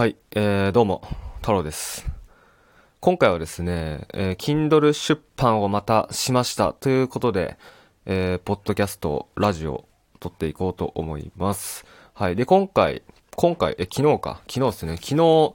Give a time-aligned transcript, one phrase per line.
[0.00, 1.02] はい、えー、どうも、
[1.42, 2.06] 太郎です。
[3.00, 7.58] 今回はですね、えー、Kindle 出版をまたしましたということで、
[8.06, 11.84] えー、ポッドキャスト、ラジオを撮っていこうと思います。
[12.14, 12.34] はい。
[12.34, 13.02] で、今回、
[13.36, 14.40] 今回、え、昨日か。
[14.48, 14.96] 昨日ですね。
[14.96, 15.54] 昨日、ちょ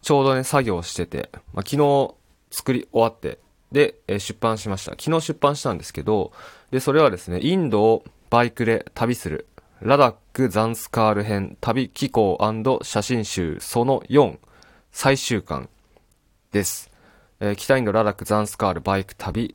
[0.00, 2.14] うどね、作業してて、まあ、昨日
[2.50, 3.38] 作り終わって、
[3.70, 4.96] で、えー出版しました。
[4.98, 6.32] 昨日出版したんですけど、
[6.72, 9.46] で、それはですね、インドをバイクで旅する、
[9.82, 12.38] ラダック・ザンスカール編旅機構
[12.82, 14.38] 写真集その4
[14.92, 15.68] 最終巻
[16.52, 16.90] です。
[17.40, 19.54] えー北インドラダック・ザンスカールバイク旅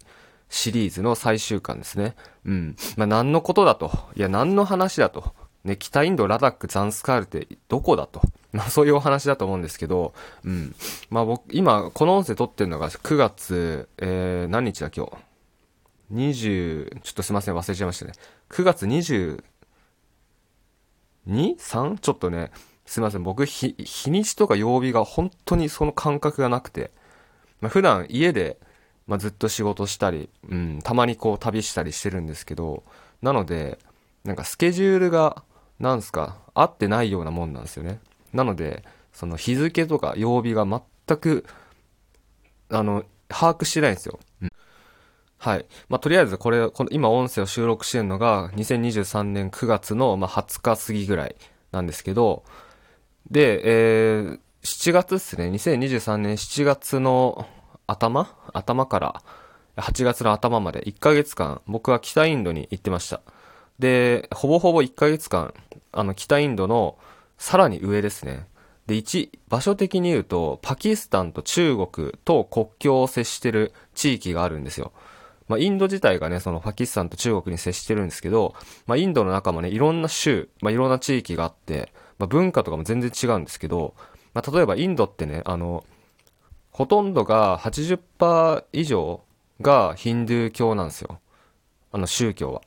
[0.49, 2.15] シリーズの最終巻ですね。
[2.45, 2.75] うん。
[2.97, 3.91] まあ、何のことだと？
[4.15, 5.33] いや、何の話だと？
[5.63, 8.21] ね、北インドラダック・ザンスカールってどこだと？
[8.51, 10.13] まあ、そういうお話だと思うんですけど、
[10.43, 10.75] うん。
[11.09, 15.11] まあ、僕、今、この音声撮ってるのが9月、えー、何日だ今日
[16.13, 18.13] ？20、ちょっとすいません、忘れちゃいましたね。
[18.49, 19.43] 9月20、
[21.29, 21.99] 2?3?
[21.99, 22.51] ちょっとね、
[22.85, 26.91] すいません、僕、日、日にちとか曜日が本当にその感覚がなくて、
[27.61, 28.57] まあ、普段家で、
[29.07, 32.83] まあ、ずっと仕事したり、うん、たまにこう旅したりしてるんですけど、
[33.21, 33.79] なので、
[34.23, 35.43] なんかスケジュールが、
[35.79, 37.99] なんすか、合ってないようなもんなんですよね。
[38.33, 38.83] なので、
[39.13, 41.45] その日付とか曜日が全く、
[42.69, 44.19] あの、把握してないんですよ。
[44.41, 44.49] うん
[45.39, 45.65] はい。
[45.87, 51.35] まあ、とりあえずこれ、この今音声を収録してるのが2023年9月の、まあ、20日過ぎぐらい
[51.71, 52.43] なんですけど、
[53.31, 55.45] で、えー、7月ですね。
[55.49, 57.47] 2023年7月の
[57.87, 58.35] 頭？
[58.53, 59.23] 頭から
[59.77, 63.21] 8月の頭まで1ヶ月間僕は北インドに行ってました。
[63.79, 65.53] で、ほぼほぼ1ヶ月間、
[65.93, 66.97] あの北インドの
[67.37, 68.45] さらに上ですね。
[68.87, 74.91] で、1、場所的に言うと、パキスタンと中国と国境を接してる地域があるんですよ。
[75.49, 78.55] まあ、インド自体がね、そのパキスタンと中国に接してるんですけど、
[78.85, 83.95] まあ、インドの中もね、いろんな州、まあ、いろんな地域があって、まあ、文化とかも全然違うんですけど、
[84.33, 85.83] まあ、例えばインドってね、あの、
[86.71, 89.21] ほとんどが80%以上
[89.59, 91.19] がヒンドゥー教なんですよ。
[91.91, 92.61] あの宗教は。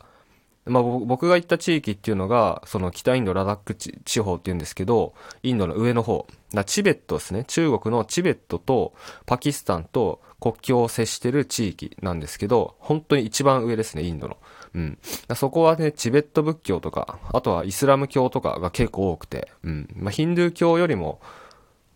[0.64, 6.26] まあ、僕が行った地域っていうのが、その北インドラダック地方っていうんですけど、インドの上の方。
[6.66, 7.44] チベットですね。
[7.44, 8.92] 中国のチベットと
[9.26, 14.36] パキスタンと国境を接してる地域なんですけど、本当に一番上ですね、インドの。
[14.74, 14.98] うん。
[15.34, 19.88] そこはね、チベット仏教とか、あとはイスラム教とかが結構多くて、うん。
[19.96, 21.20] まあ、ヒンドゥー教よりも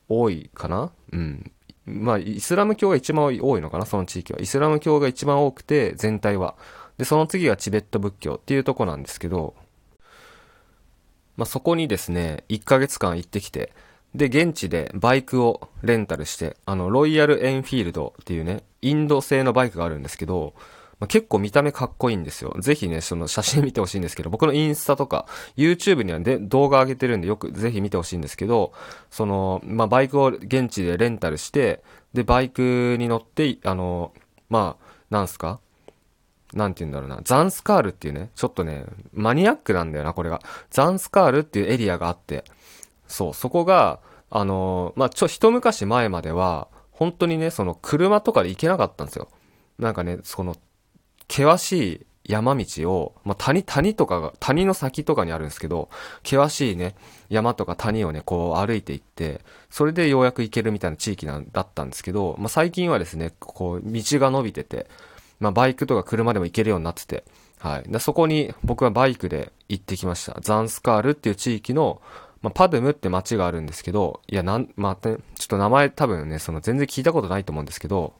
[0.09, 1.53] 多いかなうん。
[1.87, 4.41] まあ、イスラム教が一番多いのかなその地域は。
[4.41, 6.57] イスラム教が一番多くて、全体は。
[6.99, 9.55] で、その次がチベット仏教っていうとこなんですけど、
[11.37, 13.73] まあ、そこにですね、1ヶ月間行ってきて、
[14.15, 20.55] で、現地でバイクをレンタルして、あの、ロイヤルエンフィールドっていうね、インド製のバイクがあるんですけど、
[20.99, 22.57] まあ、結構見た目かっこいいんですよ。
[22.61, 28.73] ぜひね、その写真見てほしいんですけど、僕のインスタとか、YouTube にはで動画上げてるんで、よくぜひ見てほしいんですけど、
[29.11, 31.83] その、まあ、バイクを現地でレンタルして、
[32.15, 34.15] で、バイクに乗って、あの、
[34.49, 35.61] まあ、なんすか
[36.53, 37.21] なんて言うんだろうな。
[37.25, 40.41] ザンスカールっていうね、ちょっとね、マニアックなんだよな、これが。
[40.71, 42.45] ザンスカールっていうエリアがあって、
[43.09, 49.29] そう、そこが、あのーまあ、ちょ、一昔前までは、本当にね、その車とかで行けなかったんですよ。
[49.79, 50.57] なんかね、その、
[51.29, 55.91] 険しい山道を、まあ、谷、谷とかが、谷の先とかにあるんですけど、
[56.25, 56.95] 険しいね、
[57.29, 64.89] 山とか谷をね、こう歩いていって、それでようやく行けるみたいな地域なんだったんですけど、まあ、最近はですね、こう、道が伸びてて、
[65.41, 67.25] まあ、バイクとか車でも行けるようになってて、
[67.59, 67.91] はい。
[67.91, 70.39] でそこに僕はバイクで行ってきました。
[70.41, 72.01] ザンスカールっていう地域の、
[72.43, 78.15] まあ、パドムって街があるんですけど、いや、なん、まあ、ちょっと名前多分ね、その全然聞いたことないと思うんですけど、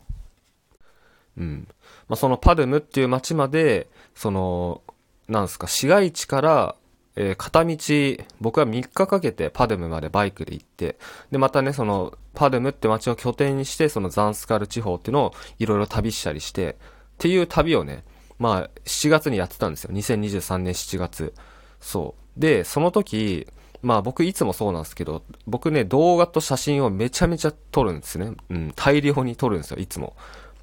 [1.37, 1.69] うん。
[2.09, 4.83] まあ、そのパドムっていう街まで、その、
[5.29, 6.77] なんすか、市街地から、
[7.19, 10.99] えー片道、僕は3日かけてパドムまでバイクで行って、
[11.31, 16.77] で、またね、その、パドムって街を拠点にして、そのザンスカール地方っていうのをいろいろ旅したりして、
[17.17, 18.05] っていう旅をね、
[18.39, 19.95] まあ、7月にやってたんですよ。
[19.95, 21.35] 2023年7月。
[21.81, 22.41] そう。
[22.41, 23.47] で、その時、
[23.83, 28.33] まあ僕いつもそうなんですけど、僕ね、動画と写真をめちゃめちゃ撮るんですね。
[28.51, 30.17] うん、大量に撮るんですよ、いつも。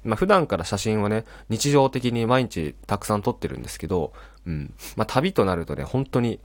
[0.04, 4.12] まあ普段から写真はね、日常的に毎日たくさん撮ってるんですけど、
[4.46, 4.74] うん。
[4.96, 6.38] まあ旅となるとね、本当に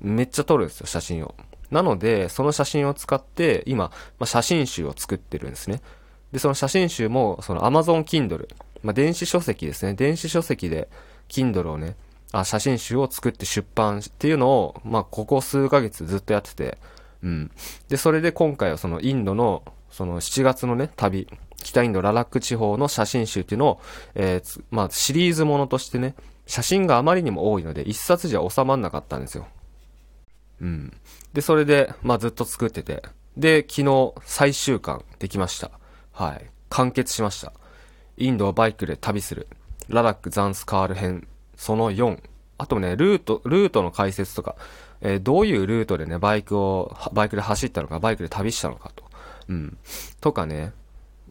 [0.00, 1.34] めっちゃ撮るんですよ、写真を。
[1.70, 3.84] なので、その写真を使って、今、
[4.18, 5.80] まあ、写真集を作ってるんですね。
[6.30, 8.46] で、その写真集も、その Amazon Kindle、
[8.82, 9.94] まあ、電子書籍ですね。
[9.94, 10.88] 電子書籍で
[11.28, 11.96] Kindle をね、
[12.32, 16.78] あ、写真集を作って出版っていうのを、まあ、ここ数ヶ月ずっとやってて、
[17.22, 17.50] うん。
[17.88, 21.28] で、それで今回はそのインドの、その7月のね、旅、
[21.62, 23.80] 北インドララック地方の写真集っていうのを、
[24.14, 26.14] えーまあ、シリーズものとしてね、
[26.46, 29.46] 写真があまりにも多いので、一冊じゃ収まんなかったんですよ。
[30.60, 30.92] うん。
[31.32, 33.02] で、それで、まあずっと作ってて。
[33.36, 35.70] で、昨日最終巻できました。
[36.12, 36.50] はい。
[36.68, 37.52] 完結しました。
[38.22, 39.48] インドをバイクで旅する。
[39.88, 41.26] ラダック・ザンスカール編、
[41.56, 42.22] その4。
[42.56, 44.54] あとね、ルート、ルートの解説とか、
[45.00, 49.04] えー、どういうルートでね、バイクを、バイクで走ったのか、バイクで旅したのかと。
[49.48, 49.76] うん。
[50.20, 50.72] とかね。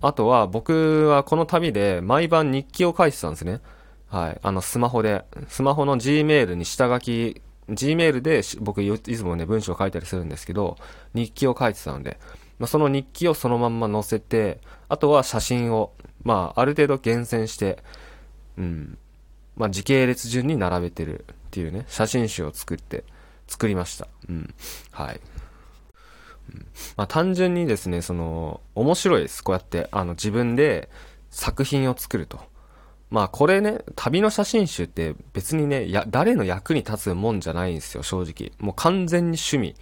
[0.02, 3.62] あとは、僕はこの旅で毎晩日記を書いてたんですね。
[4.10, 4.40] はい。
[4.44, 10.76] あの、スマホで、スマホの Gmail に下書き、Gmail で僕いつもね、文章を書いたりするんですけど、
[11.14, 12.20] 日記を書いてたので、
[12.60, 14.60] ま、その日記をそのまんま載せて、
[14.90, 17.83] あとは写真を、まあ、ある程度厳選して、
[18.57, 18.97] うん、
[19.56, 23.03] まあ、時系列順に並べてるっていうね、写真集を作って、
[23.47, 24.07] 作りました。
[24.29, 24.53] うん。
[24.91, 25.19] はい。
[26.97, 29.44] まあ、単純にですね、その、面白いです。
[29.44, 30.89] こうやって、あの、自分で
[31.29, 32.39] 作品を作ると。
[33.09, 38.51] まあ、これね、旅の写真集って別にね、や、誰の役に立つもんじゃないんですよ、正直。
[38.59, 39.75] もう完全に趣味。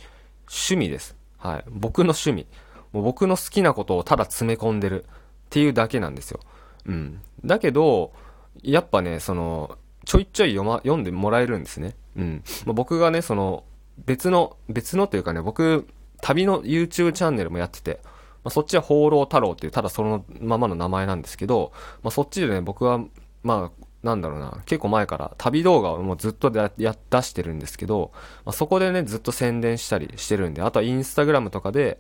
[0.48, 1.16] 趣味です。
[1.38, 1.64] はい。
[1.70, 2.48] 僕の趣味。
[2.92, 5.06] もう僕の好きなことをただ詰め込んでる
[5.50, 6.40] っていうだけなんですよ。
[6.86, 7.22] うん。
[7.44, 8.14] だけど、
[8.62, 11.96] やっぱね、その、ちょいちょい読ま、読んでもらえるんですね。
[12.16, 12.44] うん。
[12.66, 13.64] まあ、僕がね、その、
[14.06, 15.88] 別の、別のというかね、僕、
[16.22, 18.10] 旅の YouTube チャンネルもやってて、ま
[18.46, 21.72] あ、そっちは放浪太郎っていう、ただそのままの名前なんですけど、
[22.04, 23.00] まあ、そっちでね、僕は、
[23.42, 28.12] まあ、なんだろうな、結構前から旅動画をもうずっとやや出してるんですけど、
[28.46, 32.00] まあ、そこでね、ずっと宣伝したりしてるんで、あとはインスタグラムとかで、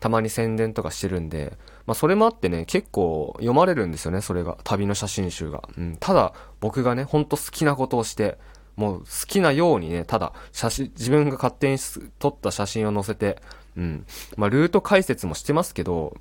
[0.00, 1.56] たまに宣伝とかしてるんで、
[1.86, 4.58] まあそれもあってね、結構読まれるんですよね、それが。
[4.64, 5.62] 旅の写真集が。
[5.76, 5.96] うん。
[5.98, 8.38] ただ、僕がね、ほんと好きなことをして、
[8.76, 11.78] もう好きなようにね、ただ、写真、自分が勝手に
[12.18, 13.40] 撮った写真を載せて、
[13.76, 14.06] うん。
[14.36, 16.16] まあルート解説もしてますけど、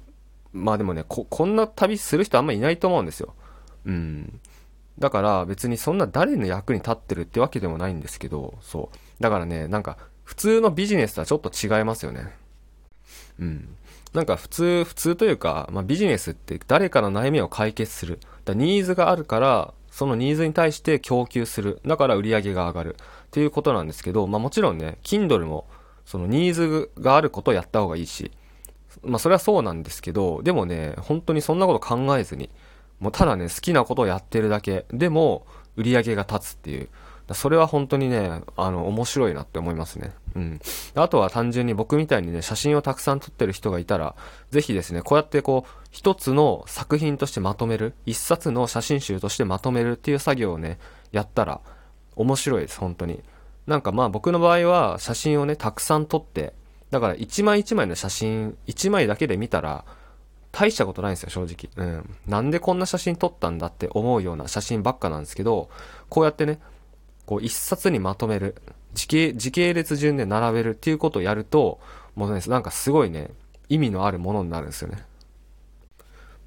[0.53, 3.33] まあでもね、こ、こんな旅する人あんまいないと思うんですよ。
[3.85, 4.39] うん。
[4.99, 9.21] だから別にそんな誰の役に立ってるってわけでもないんですけど、そう。
[9.21, 12.33] だからね、なんか、普通のビジネスとはちょっと違いますよね。
[13.39, 13.75] うん。
[14.13, 18.19] なんか普通、普通というか、まあ、ビジネスって誰かの悩みを解決する。
[18.45, 21.79] だニーズがあるから、そのニーズに対して供給する。
[21.85, 22.95] だから売り上げが上がる。
[22.95, 25.67] っていうことなんですけど、まあもちろんね、Kindle も、
[26.05, 28.31] そのニーズがあることをやった方がいいし、
[29.03, 32.49] まあそれはそうなんですけど、でもね、本当にそんなこと考えずに、
[32.99, 34.85] もうただね、好きなことをやってるだけ。
[34.91, 35.45] でも、
[35.75, 36.89] 売り上げが立つっていう。
[37.33, 40.13] それは本当にね、あの、面白いなって思いますね。
[40.35, 40.59] うん。
[40.93, 44.15] あとは単純に僕みたいにね、写真をたくさん撮ってる人がいたら、
[44.51, 50.77] ぜひですね、こうやってこう、一つの作品としてまとめる、一冊の写真集としてまとめるっていう作業をね、
[51.11, 51.61] やったら、
[52.15, 53.23] 面白いです、本当に。
[53.65, 56.53] なんかまあ僕の場合は写真をね、たくさん撮って、
[56.91, 59.85] だから一枚一枚の写真、一枚だけで見たら、
[60.51, 61.85] 大したことないんですよ、正直。
[61.85, 62.15] うん。
[62.27, 65.69] なんでこんな写真撮ったんだって思うような写真ばっかなんですけど、
[66.07, 66.59] こうやってね、
[67.25, 68.55] こう一冊にまとめる、
[68.93, 71.79] 時系、時系列順で並べるっていうことをやると、
[72.15, 73.31] もうね、なんかすごいね、
[73.69, 75.05] 意味のあるものになるんですよね。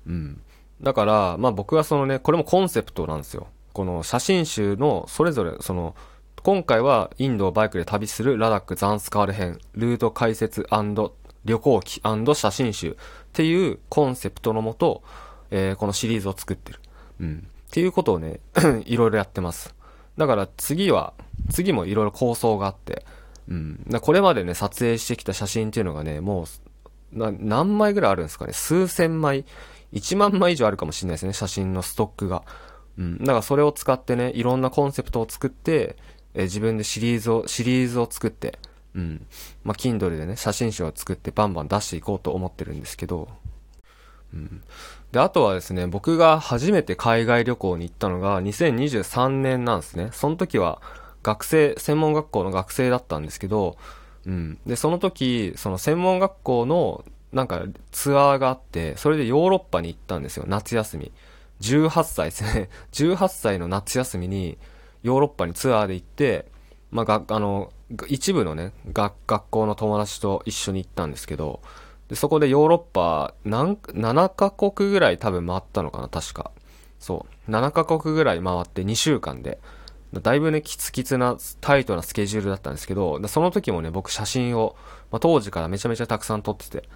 [0.06, 0.40] うん。
[0.80, 3.48] だから、まあ僕はそのね、これもコンセプトなんですよ。
[3.72, 5.94] この写真集のそれぞれ、その、
[6.42, 10.66] 今回はインドをバイクで旅するラダック・ザンスカール編、ルート解説
[11.44, 12.00] 旅行記
[12.34, 12.94] 写真集っ
[13.32, 15.02] ていうコンセプトのもと、
[15.50, 16.80] えー、このシリーズを作ってる。
[17.20, 17.48] うん。
[17.68, 18.40] っていうことをね、
[18.86, 19.74] いろいろやってます。
[20.18, 21.14] だから次は、
[21.50, 23.06] 次もいろいろ構想があって、
[23.48, 23.84] うん。
[24.02, 26.44] これまでね、撮影してきた写真っていうのがね、も
[27.12, 29.46] う、な、何枚ぐらいあるんですかね数千枚、
[29.94, 32.42] 1万枚以上あるかもしれないですね、写真のストックが。
[32.98, 33.18] うん。
[33.18, 35.96] だからそれを使ってね、いろんなコンセプトを作って、
[36.34, 38.58] え自分でシリーズを、シリーズを作って、
[38.94, 39.26] うん。
[39.62, 43.28] まあ、Kindle でね、写真集を作ってバンバン出していこうと思ってるんですけど、
[44.34, 44.62] うん。
[45.12, 50.10] で、あとはですね、僕が初めて海外旅行に行ったのが2023年なんですね。
[50.12, 50.82] その時は
[51.22, 53.76] 学生、専門学校の学生だったんですけど、
[54.26, 54.58] うん。
[54.66, 61.12] で、その時、その専門学校のなんかツアーがあって、それでヨーロッパに行ったんですよ、夏休み。
[61.60, 62.68] 18歳ですね。
[62.92, 64.58] 18歳の夏休みに
[65.02, 66.46] ヨーロッパにツアーで行って、
[66.90, 67.72] まあ、あの、
[68.06, 71.60] 一部のね、学校の友達と一緒に行ったんですけど、
[72.08, 76.50] で、そこでヨーロッパ、何、7カ国ぐらい多分回ったのかな、確か。
[76.98, 77.50] そう。
[77.50, 79.58] 7カ国ぐらい回って2週間で、
[80.14, 84.74] だいぶね、キツキツな、タイトなスケジュールだったんですけど、その時もね、僕写真を、
[85.10, 86.88] まあ、当時からめちゃめちゃたくさん撮ってて、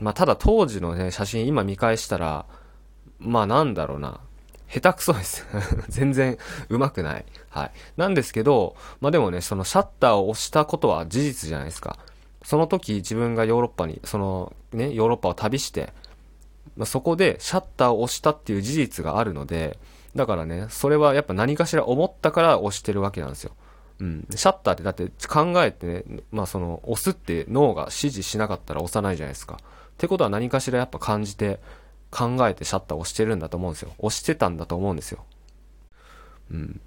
[0.00, 2.46] まあ、ただ当時のね、写真今見返したら、
[3.18, 4.20] まあなんだろうな、
[4.68, 5.46] 下手くそです。
[5.88, 7.24] 全然上手くない。
[7.50, 7.72] はい。
[7.96, 11.98] なんですけど、まあでもね、そのシャッターを押したことは事実じゃないですか。
[12.42, 15.92] その時自分がヨーロッパに、そのね、ヨーロッパを旅して、
[16.76, 19.78] まあ、そこでシャッターを押したっていう事実があるので、
[20.14, 23.52] だからね、それはやっぱ何かしら思ったから押してるわけなんですよ。
[24.00, 24.26] うん。
[24.34, 29.58] シャッターってだって考えてね、まあその、押すって脳が指示しなかったら押さないじゃないですか。
[29.60, 31.60] ってことは何かしらやっぱ感じて、
[32.10, 33.92] 考えてシャッターを押してるんだと思うんですよ。
[33.98, 35.24] 押してたんだと思うんですよ。
[36.50, 36.80] うん。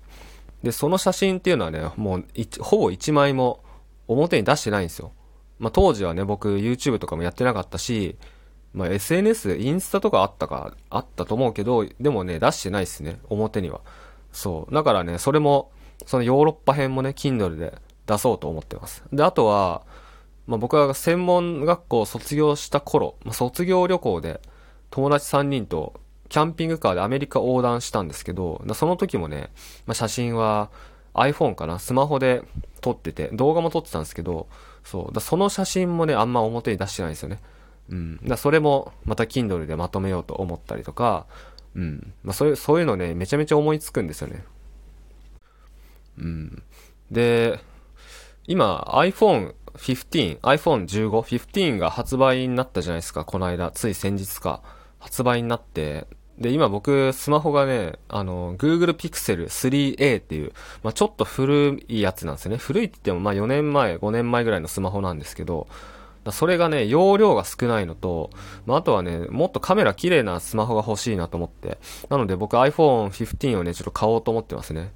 [0.64, 2.26] で、その写真っていうのはね、もう、
[2.60, 3.64] ほぼ1枚も
[4.08, 5.14] 表に出してないんですよ。
[5.60, 8.18] まあ当時はね、僕 YouTube とかもやってなかったし、
[8.74, 13.82] まあ SNS、インスタとかあったか、あったと思うけど、でもね、出してないですね、表には。
[14.32, 14.74] そう。
[14.74, 15.72] だからね、それも、
[16.06, 19.04] そのヨーロッパ編もね、Kindle で出そうと思ってます。
[19.14, 19.84] で、あとは、
[20.48, 24.42] まあ僕は専門学校を卒業した頃、まあ、卒業旅行で
[24.90, 25.94] 友達3人と
[26.30, 29.52] キャンピングカーでアメリカ横断したんですけど、その時もね、
[29.86, 30.72] まあ、写真は
[31.14, 32.42] iPhone かな、スマホで
[32.82, 34.48] 撮ってて、動画も撮ってたんですけど、
[34.84, 37.40] そう、だその写真もね、あんま表に出してないんですよね。
[37.90, 38.18] うん。
[38.26, 41.26] だそれもまた Kindle でまとめようと思ったりとか、
[41.76, 42.14] うん。
[42.24, 44.44] まあそういう、そういうのね、めちゃめちゃ思いつくんですよね。
[46.18, 46.64] うん。
[47.12, 47.60] で、
[48.46, 54.62] 今 iPhone 15、iPhone 15、15が発売になったじゃないですか、この間、つい先日か。
[55.00, 62.58] 発売になって、で、今僕、スマホがね、あの、Google Pixel 3a っていう、まあ、ちょっと古いやつなんですよね。
[62.58, 65.68] 古いって言っても、まあ、4年前、5年前ぐらいのスマホなんですけど、
[66.32, 68.30] それがね、容量が少ないのと、
[68.66, 71.78] まあ、あとはね、もっとカメラ綺麗なスマホが欲しいなと思って。
[72.10, 74.94] なので僕 iPhone 15をね、ちょっと買おうと思ってますね。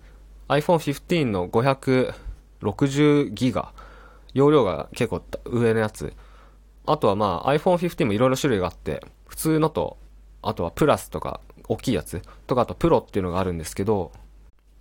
[0.47, 3.73] iPhone 15の560ギガ。
[4.33, 6.13] 容量が結構上のやつ。
[6.85, 9.97] あとはまあ iPhone 15もいろいろ種類があって、普通のと、
[10.47, 14.11] あとはプラスとか、大きいやつとか、あとプロっていうのがあるんですけど、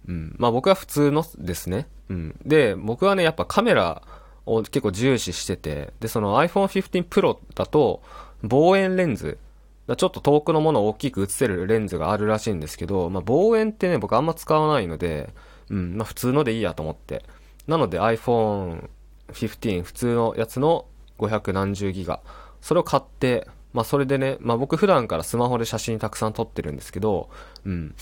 [0.08, 0.34] うん。
[0.38, 1.88] まあ僕は普通のですね。
[2.08, 2.36] うん。
[2.44, 4.02] で、僕はね、やっぱカメラ
[4.46, 8.02] を結構重視してて、で、その iPhone 15 Pro だと、
[8.42, 9.38] 望遠レンズ、
[9.96, 15.32] ちょっと遠くのものを大きく映せるレンズがあるらしいんですけど、まあ望遠ってね、僕あんま使わないので、
[15.70, 17.24] うん、まあ普通のでいいやと思って。
[17.66, 18.88] なので iPhone
[19.32, 20.86] 15普通のやつの
[21.18, 22.20] 500何十ギガ。
[22.60, 27.28] それを買って、まあそれでね、まあ僕普段からスマホで写真たくさん撮ってるんですけど、
[27.66, 27.94] うん。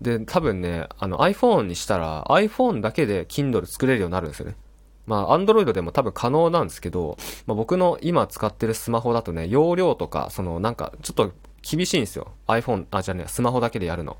[0.00, 4.54] で、多分ね、あの iPhone にしたら iPhone だけで Kindle 作れるようになるんですよね。
[5.04, 7.16] まあ Android でも多分可能なんですけど、
[7.46, 12.28] まあ僕の今使ってるスマホだとね、容量とか、そのなんかちょっと厳しいんですよ。
[12.46, 14.16] iPhone、あ、じゃね、スマホだけでやるの。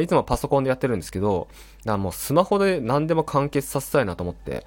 [0.00, 1.48] いつもパソコンでやってるんですけど、
[1.80, 4.66] だからもうスマホで何でも完結させたいなと思って、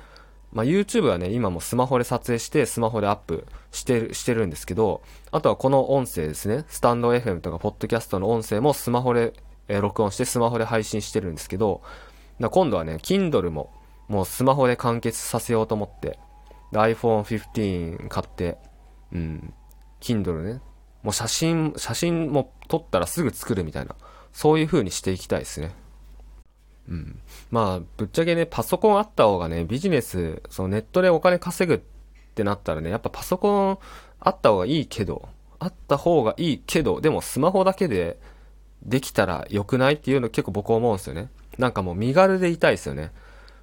[0.51, 5.01] まあ、YouTube はね、今もスマホで撮影して、スマホでアップしてる、してるんですけど、
[5.32, 9.34] あとはこの音声ですね、スタンド FM とか、ポッドキャストの音声もスマホで、
[9.68, 11.82] えー、録音して、スマホで配信してるんですけど、
[12.39, 13.72] 今度はね、Kindle も、
[14.08, 16.18] もうスマホで完結させようと思って、
[16.72, 18.58] iPhone 15買って、
[19.12, 19.53] うん、
[20.01, 20.62] Kindle ね、
[21.03, 23.96] もう写真、写真も撮ったらすぐ作るみたいな、
[24.34, 25.72] そういう風にしていきたいですね。
[27.51, 31.79] まあ、ぶっちゃけね、パソコンあった方がね、ビジネス、そのネットでお金稼ぐっ
[32.36, 33.77] てなったらね、やっぱパソコン
[34.19, 35.29] あった方がいいけど、
[35.60, 38.17] あった方がいいけど、でもスマホだけで
[38.84, 41.29] できたら良くないっていうの結構僕思うんですよね。
[41.58, 43.12] なんかもう身軽でいたいですよね。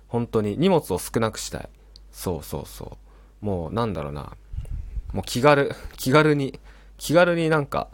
[0.09, 0.57] 本当に。
[0.59, 1.69] 荷物を少なくしたい。
[2.13, 2.99] そうそうそ
[3.43, 3.45] う。
[3.45, 4.37] もうなんだろうな。
[5.13, 6.61] もう気軽、気軽に、
[6.99, 7.89] 気軽になんか、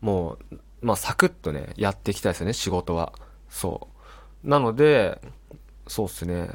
[0.00, 3.12] もう、まあサクッとね、やっていきたいですよね、仕事は。
[3.48, 3.95] そう。
[4.46, 5.20] なので、
[5.88, 6.48] そうっすね。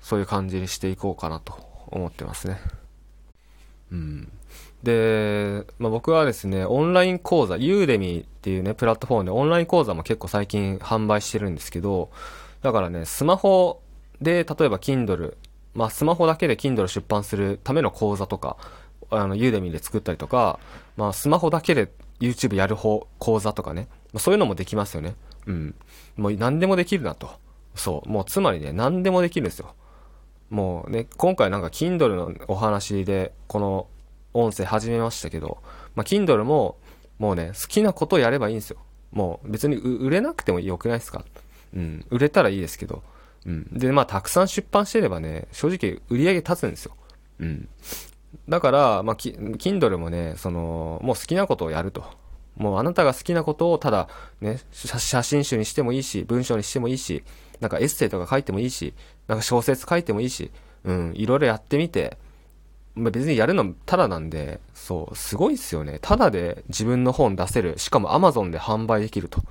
[0.00, 1.54] そういう感じにしていこうかなと
[1.88, 2.60] 思ってますね。
[3.90, 4.32] うん。
[4.82, 12.10] で、まあ、僕はですね、オンライン講座、ユーデミーっていうね、プラットフォームでオンライン講座も結構最近販売してるんですけど、
[12.62, 13.80] だからね、スマホ
[14.20, 15.36] で、例えば Kindle、
[15.74, 18.56] まあ、スマホだけで Kindle 出版するための講座とか、
[19.10, 20.58] あの、ユーデミーで作ったりとか、
[20.96, 21.90] まあ、スマホだけで
[22.20, 25.14] YouTube やる方、講座とかね、まあ、そういうのもできますよね。
[25.46, 25.74] うん。
[26.16, 27.30] もう何でもできるなと。
[27.74, 28.08] そう。
[28.08, 29.74] もうつまりね、何でもできるんですよ。
[30.50, 33.86] もうね、今回なんか Kindle のお話で、この
[34.34, 35.58] 音声始めましたけど、
[35.94, 36.76] まあ、Kindle も、
[37.18, 38.78] もうね、好きなことをやればいいんですよ。
[39.12, 41.24] もう別に売れなくてもよくないですか？
[41.74, 42.04] うん。
[42.10, 43.02] 売れたらいいですけど。
[43.46, 43.66] うん。
[43.72, 46.96] で、まあ、たくさん出版してればね、正直売り上げ立つんですよ。
[47.38, 47.68] うん。
[48.48, 52.04] だから、まあ、Kindle もね、その、もう好きなことをやると。
[52.56, 54.08] もうあなたが好きなことをただ
[54.40, 57.22] ね、写真集にしてもいいし、文章にしてもいいし、
[57.60, 58.94] なんかエッセイとか書いてもいいし、
[59.28, 60.50] なんか小説書いてもいいし、
[60.84, 62.18] うん、いろいろやってみて、
[62.94, 65.98] ま、別にやるのただなんで、そう、すごいっすよね。
[66.00, 67.78] ただで自分の本出せる。
[67.78, 69.42] しかも Amazon で販売できると。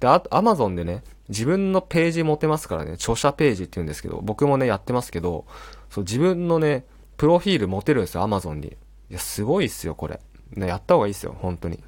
[0.00, 5.44] で、あと Amazon でね、自分のページ持てますからね、著者ページって言うんですけど、僕もね、やってますけど、
[5.90, 6.84] そう、自分のね、
[7.16, 8.68] プロフィール持てるんですよ、Amazon に。
[8.68, 10.20] いや、すごいっすよ、これ。
[10.54, 11.82] ね、やった方がいいっすよ、本当に。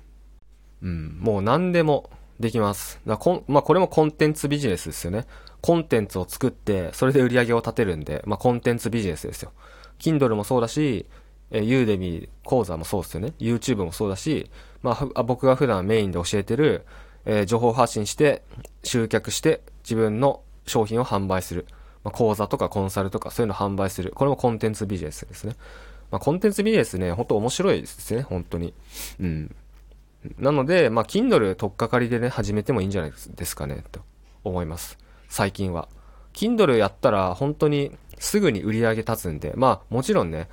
[0.83, 3.01] うん、もう何でもできます。
[3.07, 5.27] だこまあ、これもコンテンツビジネスですよね。
[5.61, 9.53] コンテンツを作って、それで売り上げを立てるんで、まあ、コンテンツビジネスですよ。
[9.99, 11.07] Kindle もそうだし、
[11.51, 13.35] えー、ユーデミ講座もそうですよね。
[13.39, 14.51] YouTube もそうだし、
[14.83, 16.87] まあ、僕が普段メインで教えてる、
[17.27, 18.43] えー、情報発信して、
[18.83, 21.67] 集客して、自分の商品を販売する。
[22.05, 24.13] まあ、講座とかコンサルとかそういうの販売する。
[24.15, 25.57] これもコンテンツビジネスですね。
[26.11, 28.73] まあ、コンテンツビジネスね、ほんと面白いですね、本当に。
[29.21, 29.55] うん。
[30.39, 34.01] なので、まあ、Kindle 取っかかりでね、始めてもいいんじゃないですかね、と
[34.45, 34.99] 思います。
[35.29, 35.89] 最近は。
[36.33, 40.49] Kindle やったら本当にすぐに売り上げ立つんで、まあもちろんね、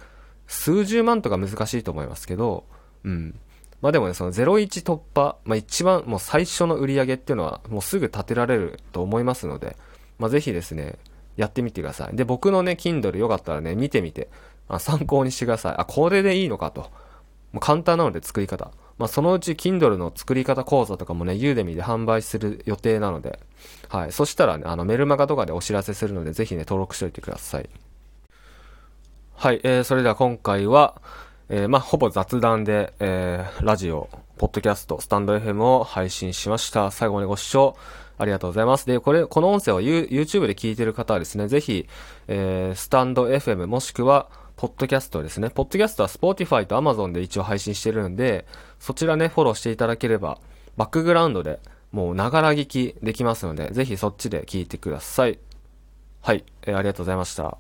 [0.48, 2.66] 数十万とか難しいと思いますけど、
[3.04, 3.40] うん。
[3.82, 9.76] まあでもね、その01突破、まあ一番もう最初の売り上げっていうのはもうすぐ立てられると思いますので、
[10.18, 10.98] まあぜひですね、
[11.36, 12.16] やってみてください。
[12.16, 14.30] で、僕のね、Kindle よかったらね、見てみて、
[14.70, 15.76] あ参考にしてください。
[15.78, 16.82] あ、これでいいのかと。
[17.52, 18.72] もう簡単なので作り方。
[18.98, 23.40] まあ、そのうち Kindle の作り方講座とかもね、ユーデミで販売する予定なので、
[23.90, 24.12] はい。
[24.12, 27.70] そしたらね、あの、メルマガとかでお知らせするので、ぜひね、登録しておいてください。
[29.36, 29.62] はい。
[29.64, 31.00] えー、それでは今回は、
[31.50, 36.90] えー、まあ、ほぼ雑談で、えー、ラジオ、ポッドキャスト、スタンド FM を配信しました。
[36.90, 37.78] 最後までご視聴
[38.18, 38.88] ありがとうございます。
[38.88, 41.88] で、これ、この音声を YouTube で聞いてる方はですね、ぜひ、
[42.28, 44.28] えー、スタンド FM もしくは、
[44.58, 45.52] ポッドキャストですね。
[45.52, 48.46] ポッドキャストは Spotify と Amazon で一応配信してるんで、
[48.80, 50.40] そちらね、フォローしていただければ、
[50.76, 51.60] バックグラウンドで
[51.92, 55.38] もうながら聞きできますので、ぜひそっちで聞いてください。
[56.22, 57.60] はい、えー、ありがとうございました。